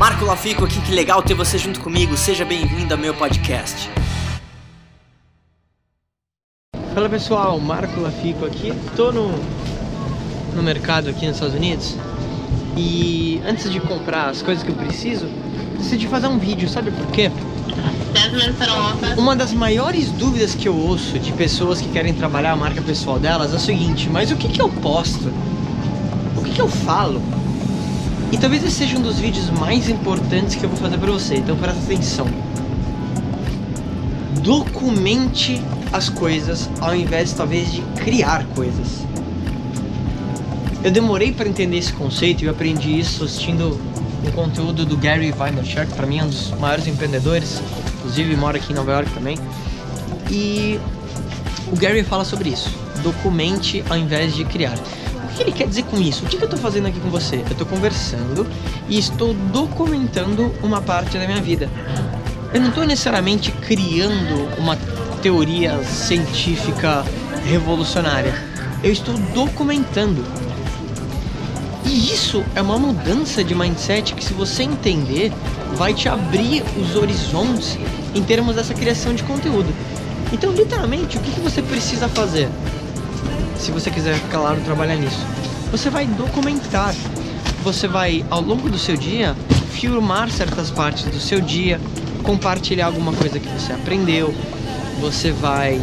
Marco 0.00 0.24
Lafico 0.24 0.64
aqui, 0.64 0.80
que 0.80 0.92
legal 0.92 1.22
ter 1.22 1.34
você 1.34 1.58
junto 1.58 1.78
comigo. 1.78 2.16
Seja 2.16 2.42
bem-vindo 2.42 2.94
ao 2.94 2.98
meu 2.98 3.12
podcast. 3.12 3.90
Fala 6.94 7.06
pessoal, 7.06 7.60
Marco 7.60 8.00
Lafico 8.00 8.46
aqui. 8.46 8.72
Tô 8.96 9.12
no, 9.12 9.28
no 10.56 10.62
mercado 10.62 11.10
aqui 11.10 11.26
nos 11.26 11.36
Estados 11.36 11.54
Unidos 11.54 11.98
e 12.78 13.42
antes 13.46 13.70
de 13.70 13.78
comprar 13.78 14.30
as 14.30 14.40
coisas 14.40 14.64
que 14.64 14.70
eu 14.70 14.74
preciso, 14.74 15.26
decidi 15.76 16.08
fazer 16.08 16.28
um 16.28 16.38
vídeo, 16.38 16.66
sabe 16.66 16.90
por 16.92 17.06
quê? 17.08 17.30
Uma 19.18 19.36
das 19.36 19.52
maiores 19.52 20.10
dúvidas 20.12 20.54
que 20.54 20.66
eu 20.66 20.74
ouço 20.74 21.18
de 21.18 21.30
pessoas 21.32 21.78
que 21.78 21.90
querem 21.90 22.14
trabalhar 22.14 22.52
a 22.52 22.56
marca 22.56 22.80
pessoal 22.80 23.18
delas 23.18 23.52
é 23.52 23.56
o 23.56 23.60
seguinte: 23.60 24.08
mas 24.08 24.30
o 24.30 24.36
que, 24.36 24.48
que 24.48 24.62
eu 24.62 24.70
posto? 24.70 25.30
O 26.38 26.42
que, 26.42 26.52
que 26.52 26.60
eu 26.62 26.68
falo? 26.68 27.20
E 28.32 28.38
talvez 28.38 28.62
esse 28.64 28.76
seja 28.76 28.96
um 28.96 29.02
dos 29.02 29.18
vídeos 29.18 29.50
mais 29.50 29.88
importantes 29.88 30.54
que 30.54 30.64
eu 30.64 30.70
vou 30.70 30.78
fazer 30.78 30.98
para 30.98 31.10
você, 31.10 31.36
então 31.36 31.56
presta 31.56 31.80
atenção. 31.82 32.26
Documente 34.42 35.60
as 35.92 36.08
coisas 36.08 36.70
ao 36.80 36.94
invés 36.94 37.32
talvez 37.32 37.72
de 37.72 37.82
criar 38.02 38.44
coisas. 38.54 39.04
Eu 40.82 40.90
demorei 40.90 41.32
para 41.32 41.48
entender 41.48 41.76
esse 41.76 41.92
conceito 41.92 42.42
e 42.42 42.46
eu 42.46 42.52
aprendi 42.52 42.98
isso 42.98 43.24
assistindo 43.24 43.78
um 44.26 44.30
conteúdo 44.30 44.86
do 44.86 44.96
Gary 44.96 45.30
Vaynerchuk, 45.32 45.88
que 45.88 45.94
para 45.94 46.06
mim 46.06 46.20
é 46.20 46.24
um 46.24 46.28
dos 46.28 46.52
maiores 46.52 46.86
empreendedores, 46.86 47.60
inclusive 47.98 48.34
mora 48.36 48.56
aqui 48.56 48.72
em 48.72 48.76
Nova 48.76 48.92
York 48.92 49.10
também. 49.12 49.36
E 50.30 50.78
o 51.70 51.76
Gary 51.76 52.02
fala 52.04 52.24
sobre 52.24 52.50
isso. 52.50 52.70
Documente 53.02 53.84
ao 53.90 53.96
invés 53.96 54.34
de 54.34 54.44
criar. 54.44 54.78
Que 55.40 55.44
ele 55.44 55.52
quer 55.52 55.68
dizer 55.68 55.84
com 55.84 55.98
isso? 55.98 56.26
O 56.26 56.28
que 56.28 56.36
eu 56.36 56.44
estou 56.44 56.58
fazendo 56.58 56.86
aqui 56.88 57.00
com 57.00 57.08
você? 57.08 57.36
Eu 57.36 57.52
estou 57.52 57.66
conversando 57.66 58.46
e 58.90 58.98
estou 58.98 59.32
documentando 59.32 60.54
uma 60.62 60.82
parte 60.82 61.16
da 61.16 61.26
minha 61.26 61.40
vida. 61.40 61.70
Eu 62.52 62.60
não 62.60 62.68
estou 62.68 62.84
necessariamente 62.84 63.50
criando 63.50 64.54
uma 64.58 64.76
teoria 65.22 65.82
científica 65.82 67.06
revolucionária. 67.42 68.34
Eu 68.84 68.92
estou 68.92 69.14
documentando. 69.32 70.22
E 71.86 72.12
isso 72.12 72.44
é 72.54 72.60
uma 72.60 72.78
mudança 72.78 73.42
de 73.42 73.54
mindset 73.54 74.12
que, 74.12 74.22
se 74.22 74.34
você 74.34 74.64
entender, 74.64 75.32
vai 75.74 75.94
te 75.94 76.06
abrir 76.06 76.62
os 76.78 76.96
horizontes 76.96 77.78
em 78.14 78.22
termos 78.22 78.56
dessa 78.56 78.74
criação 78.74 79.14
de 79.14 79.22
conteúdo. 79.22 79.72
Então, 80.34 80.52
literalmente, 80.52 81.16
o 81.16 81.20
que, 81.20 81.30
que 81.30 81.40
você 81.40 81.62
precisa 81.62 82.10
fazer? 82.10 82.50
Se 83.56 83.70
você 83.70 83.90
quiser, 83.90 84.18
claro, 84.30 84.60
trabalhar 84.62 84.96
nisso, 84.96 85.24
você 85.70 85.90
vai 85.90 86.06
documentar. 86.06 86.94
Você 87.62 87.86
vai, 87.86 88.24
ao 88.30 88.40
longo 88.40 88.70
do 88.70 88.78
seu 88.78 88.96
dia, 88.96 89.36
filmar 89.72 90.30
certas 90.30 90.70
partes 90.70 91.04
do 91.04 91.20
seu 91.20 91.40
dia, 91.40 91.80
compartilhar 92.22 92.86
alguma 92.86 93.12
coisa 93.12 93.38
que 93.38 93.48
você 93.48 93.72
aprendeu. 93.72 94.34
Você 95.00 95.30
vai, 95.30 95.80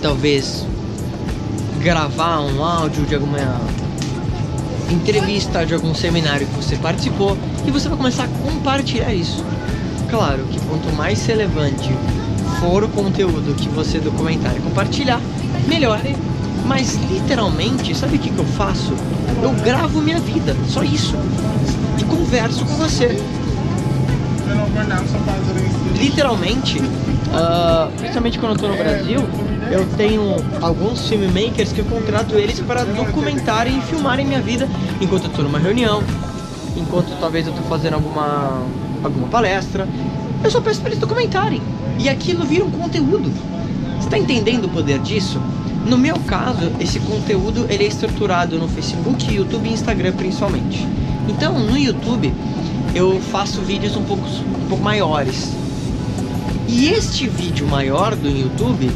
talvez, 0.00 0.64
gravar 1.80 2.40
um 2.40 2.64
áudio 2.64 3.04
de 3.04 3.14
alguma 3.14 3.60
entrevista 4.90 5.64
de 5.64 5.74
algum 5.74 5.94
seminário 5.94 6.46
que 6.46 6.54
você 6.54 6.76
participou 6.76 7.36
e 7.66 7.70
você 7.70 7.88
vai 7.88 7.96
começar 7.96 8.24
a 8.24 8.28
compartilhar 8.28 9.12
isso. 9.12 9.44
Claro 10.10 10.44
que 10.44 10.60
quanto 10.66 10.92
mais 10.94 11.24
relevante 11.26 11.90
for 12.62 12.84
o 12.84 12.88
conteúdo 12.88 13.56
que 13.56 13.68
você 13.70 13.98
documentar 13.98 14.56
e 14.56 14.60
compartilhar, 14.60 15.20
melhor. 15.66 16.00
Mas 16.64 16.94
literalmente, 17.10 17.92
sabe 17.92 18.16
o 18.16 18.18
que, 18.20 18.30
que 18.30 18.38
eu 18.38 18.44
faço? 18.44 18.92
Eu 19.42 19.50
gravo 19.64 20.00
minha 20.00 20.20
vida, 20.20 20.56
só 20.68 20.84
isso. 20.84 21.16
E 21.98 22.04
converso 22.04 22.64
com 22.64 22.76
você. 22.76 23.20
Literalmente, 25.98 26.78
uh, 26.78 27.90
principalmente 27.98 28.38
quando 28.38 28.52
eu 28.52 28.58
tô 28.58 28.68
no 28.68 28.76
Brasil, 28.76 29.20
eu 29.72 29.84
tenho 29.96 30.36
alguns 30.60 31.08
filmmakers 31.08 31.72
que 31.72 31.80
eu 31.80 31.84
contrato 31.86 32.36
eles 32.36 32.60
para 32.60 32.84
documentarem 32.84 33.76
e 33.76 33.82
filmarem 33.82 34.24
minha 34.24 34.40
vida 34.40 34.68
enquanto 35.00 35.24
eu 35.24 35.30
estou 35.30 35.44
numa 35.44 35.58
reunião, 35.58 36.00
enquanto 36.76 37.18
talvez 37.18 37.46
eu 37.46 37.52
estou 37.52 37.66
fazendo 37.68 37.94
alguma, 37.94 38.62
alguma 39.02 39.26
palestra. 39.26 39.88
Eu 40.42 40.50
só 40.50 40.60
peço 40.60 40.80
para 40.80 40.90
eles 40.90 41.00
documentarem. 41.00 41.60
E 41.98 42.08
aquilo 42.08 42.44
vira 42.44 42.64
um 42.64 42.70
conteúdo. 42.70 43.30
Você 43.98 44.06
está 44.06 44.18
entendendo 44.18 44.64
o 44.64 44.68
poder 44.68 44.98
disso? 44.98 45.40
No 45.86 45.96
meu 45.98 46.18
caso, 46.20 46.70
esse 46.80 47.00
conteúdo 47.00 47.66
ele 47.68 47.84
é 47.84 47.88
estruturado 47.88 48.58
no 48.58 48.68
Facebook, 48.68 49.32
YouTube 49.32 49.68
e 49.68 49.72
Instagram 49.72 50.12
principalmente. 50.12 50.86
Então, 51.28 51.58
no 51.58 51.76
YouTube, 51.76 52.32
eu 52.94 53.20
faço 53.20 53.60
vídeos 53.60 53.96
um 53.96 54.02
pouco, 54.02 54.24
um 54.24 54.68
pouco 54.68 54.82
maiores. 54.82 55.50
E 56.68 56.88
este 56.88 57.28
vídeo 57.28 57.66
maior 57.66 58.14
do 58.14 58.28
YouTube 58.28 58.90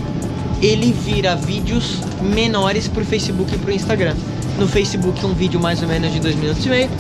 ele 0.62 0.92
vira 0.92 1.36
vídeos 1.36 1.98
menores 2.22 2.88
pro 2.88 3.04
Facebook 3.04 3.54
e 3.54 3.58
pro 3.58 3.72
Instagram. 3.72 4.14
No 4.58 4.66
Facebook 4.66 5.24
um 5.24 5.34
vídeo 5.34 5.60
mais 5.60 5.82
ou 5.82 5.88
menos 5.88 6.12
de 6.12 6.20
dois 6.20 6.34
minutos 6.34 6.64
e 6.64 6.68
meio 6.68 6.90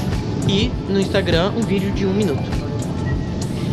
e 0.48 0.70
no 0.88 1.00
Instagram 1.00 1.52
um 1.56 1.62
vídeo 1.62 1.90
de 1.92 2.04
um 2.04 2.12
minuto. 2.12 2.65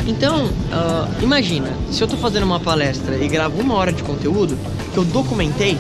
Então, 0.06 0.46
uh, 0.46 1.24
imagina, 1.24 1.72
se 1.92 2.02
eu 2.02 2.08
tô 2.08 2.18
fazendo 2.18 2.44
uma 2.44 2.60
palestra 2.60 3.16
e 3.16 3.28
gravo 3.28 3.60
uma 3.60 3.76
hora 3.76 3.92
de 3.92 4.04
conteúdo 4.04 4.58
que 4.92 4.98
eu 4.98 5.06
documentei, 5.06 5.78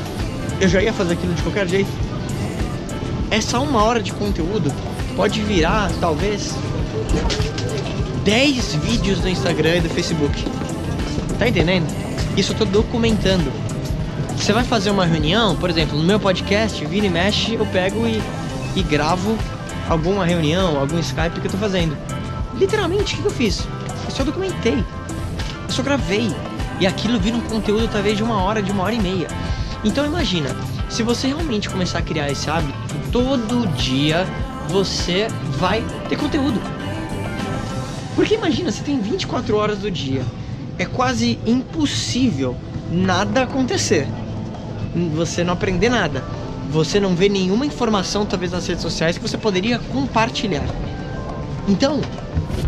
eu 0.61 0.69
já 0.69 0.81
ia 0.81 0.93
fazer 0.93 1.13
aquilo 1.13 1.33
de 1.33 1.41
qualquer 1.41 1.67
jeito. 1.67 1.91
Essa 3.29 3.59
uma 3.59 3.83
hora 3.83 4.01
de 4.01 4.13
conteúdo 4.13 4.71
pode 5.15 5.41
virar, 5.41 5.91
talvez, 5.99 6.55
10 8.23 8.75
vídeos 8.75 9.19
no 9.19 9.27
Instagram 9.27 9.77
e 9.77 9.81
do 9.81 9.89
Facebook. 9.89 10.45
Tá 11.37 11.47
entendendo? 11.47 11.85
Isso 12.37 12.53
eu 12.53 12.57
tô 12.57 12.65
documentando. 12.65 13.51
Você 14.37 14.53
vai 14.53 14.63
fazer 14.63 14.89
uma 14.89 15.05
reunião, 15.05 15.55
por 15.55 15.69
exemplo, 15.69 15.97
no 15.97 16.03
meu 16.03 16.19
podcast, 16.19 16.83
vira 16.85 17.05
e 17.05 17.09
mexe, 17.09 17.55
eu 17.55 17.65
pego 17.65 18.07
e, 18.07 18.21
e 18.75 18.83
gravo 18.83 19.37
alguma 19.89 20.25
reunião, 20.25 20.79
algum 20.79 20.97
Skype 20.99 21.41
que 21.41 21.47
eu 21.47 21.51
tô 21.51 21.57
fazendo. 21.57 21.97
Literalmente, 22.57 23.15
o 23.15 23.17
que 23.17 23.25
eu 23.25 23.31
fiz? 23.31 23.67
Eu 24.05 24.11
só 24.11 24.23
documentei. 24.23 24.83
Eu 25.63 25.69
só 25.69 25.81
gravei. 25.83 26.29
E 26.79 26.87
aquilo 26.87 27.19
vira 27.19 27.37
um 27.37 27.41
conteúdo 27.41 27.87
talvez 27.87 28.17
de 28.17 28.23
uma 28.23 28.41
hora, 28.41 28.61
de 28.61 28.71
uma 28.71 28.83
hora 28.83 28.93
e 28.93 29.01
meia. 29.01 29.27
Então 29.83 30.05
imagina, 30.05 30.55
se 30.89 31.03
você 31.03 31.27
realmente 31.27 31.69
começar 31.69 31.99
a 31.99 32.01
criar 32.01 32.31
esse 32.31 32.49
hábito, 32.49 32.73
todo 33.11 33.67
dia 33.75 34.25
você 34.69 35.27
vai 35.57 35.83
ter 36.09 36.17
conteúdo. 36.17 36.59
Porque 38.15 38.35
imagina, 38.35 38.71
você 38.71 38.83
tem 38.83 38.99
24 38.99 39.55
horas 39.55 39.79
do 39.79 39.91
dia. 39.91 40.23
É 40.77 40.85
quase 40.85 41.39
impossível 41.45 42.55
nada 42.91 43.43
acontecer 43.43 44.07
você 45.13 45.43
não 45.43 45.53
aprender 45.53 45.89
nada. 45.89 46.23
Você 46.71 46.99
não 46.99 47.15
vê 47.15 47.29
nenhuma 47.29 47.65
informação, 47.65 48.25
talvez 48.25 48.51
nas 48.51 48.65
redes 48.67 48.81
sociais, 48.81 49.17
que 49.17 49.27
você 49.27 49.37
poderia 49.37 49.79
compartilhar. 49.79 50.65
Então, 51.67 52.01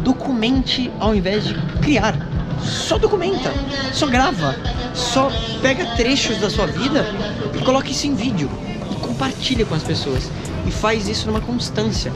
documente 0.02 0.92
ao 1.00 1.16
invés 1.16 1.46
de 1.46 1.56
criar. 1.82 2.16
Só 2.64 2.98
documenta, 2.98 3.54
só 3.94 4.08
grava, 4.08 4.56
só 4.94 5.30
pega 5.62 5.86
trechos 5.96 6.38
da 6.38 6.50
sua 6.50 6.66
vida 6.66 7.06
e 7.54 7.64
coloque 7.64 7.92
isso 7.92 8.08
em 8.08 8.16
vídeo 8.16 8.50
e 8.92 8.96
compartilha 8.96 9.66
com 9.66 9.76
as 9.76 9.84
pessoas 9.84 10.32
e 10.66 10.72
faz 10.72 11.08
isso 11.08 11.28
numa 11.28 11.42
constância. 11.42 12.12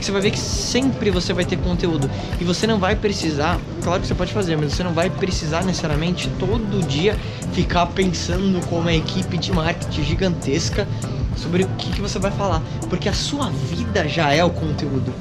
Você 0.00 0.10
vai 0.10 0.20
ver 0.20 0.32
que 0.32 0.38
sempre 0.38 1.10
você 1.10 1.32
vai 1.32 1.44
ter 1.44 1.56
conteúdo 1.58 2.10
e 2.40 2.44
você 2.44 2.66
não 2.66 2.78
vai 2.78 2.96
precisar, 2.96 3.60
claro 3.84 4.00
que 4.00 4.08
você 4.08 4.14
pode 4.14 4.32
fazer, 4.32 4.56
mas 4.56 4.72
você 4.72 4.82
não 4.82 4.92
vai 4.92 5.08
precisar 5.08 5.62
necessariamente 5.64 6.28
todo 6.38 6.84
dia 6.86 7.16
ficar 7.52 7.86
pensando 7.86 8.64
com 8.66 8.78
uma 8.78 8.92
equipe 8.92 9.38
de 9.38 9.52
marketing 9.52 10.02
gigantesca 10.02 10.88
sobre 11.36 11.64
o 11.64 11.68
que, 11.78 11.92
que 11.92 12.00
você 12.00 12.18
vai 12.18 12.32
falar, 12.32 12.60
porque 12.88 13.08
a 13.08 13.12
sua 13.12 13.50
vida 13.50 14.08
já 14.08 14.32
é 14.32 14.42
o 14.42 14.50
conteúdo, 14.50 15.14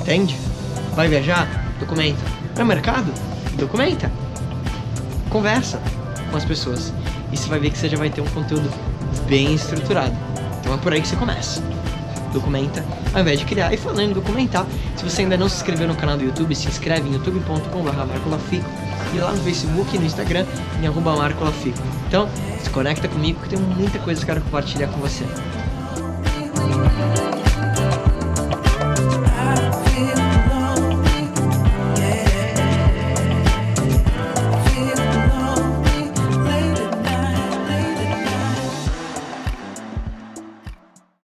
entende? 0.00 0.36
Vai 0.96 1.08
viajar? 1.08 1.46
Documenta. 1.78 2.24
Vai 2.54 2.62
ao 2.62 2.66
mercado? 2.66 3.12
Documenta. 3.56 4.10
Conversa 5.30 5.80
com 6.30 6.36
as 6.36 6.44
pessoas 6.44 6.92
e 7.30 7.36
você 7.36 7.48
vai 7.48 7.60
ver 7.60 7.70
que 7.70 7.78
você 7.78 7.88
já 7.88 7.96
vai 7.96 8.10
ter 8.10 8.20
um 8.20 8.26
conteúdo 8.26 8.68
bem 9.28 9.54
estruturado. 9.54 10.16
Então 10.58 10.74
é 10.74 10.76
por 10.78 10.92
aí 10.92 11.00
que 11.00 11.06
você 11.06 11.16
começa 11.16 11.62
documenta, 12.32 12.84
ao 13.14 13.20
invés 13.20 13.38
de 13.38 13.44
criar. 13.44 13.72
E 13.72 13.76
falando 13.76 14.00
em 14.00 14.12
documentar, 14.12 14.66
se 14.96 15.04
você 15.04 15.22
ainda 15.22 15.36
não 15.36 15.48
se 15.48 15.56
inscreveu 15.56 15.88
no 15.88 15.94
canal 15.94 16.16
do 16.16 16.24
YouTube, 16.24 16.54
se 16.54 16.68
inscreve 16.68 17.08
em 17.08 17.12
youtube.com.br 17.14 18.56
e 19.14 19.18
lá 19.18 19.32
no 19.32 19.42
Facebook 19.42 19.96
e 19.96 19.98
no 19.98 20.06
Instagram 20.06 20.44
em 20.80 20.86
arroba 20.86 21.16
Marco 21.16 21.44
Lafico. 21.44 21.78
Então, 22.08 22.28
se 22.62 22.70
conecta 22.70 23.08
comigo 23.08 23.40
que 23.40 23.48
tem 23.48 23.58
muita 23.58 23.98
coisa 23.98 24.24
que 24.24 24.30
eu 24.30 24.34
quero 24.34 24.44
compartilhar 24.44 24.88
com 24.88 25.00
você. 25.00 25.24